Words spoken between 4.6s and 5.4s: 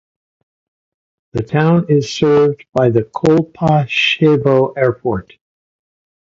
Airport.